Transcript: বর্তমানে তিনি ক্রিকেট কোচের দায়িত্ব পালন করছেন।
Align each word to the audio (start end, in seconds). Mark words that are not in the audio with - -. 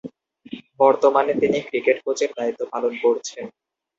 বর্তমানে 0.79 1.33
তিনি 1.41 1.57
ক্রিকেট 1.67 1.97
কোচের 2.05 2.31
দায়িত্ব 2.37 2.61
পালন 2.73 2.93
করছেন। 3.03 3.45